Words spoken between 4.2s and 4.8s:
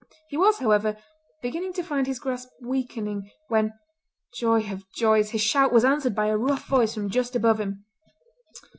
joy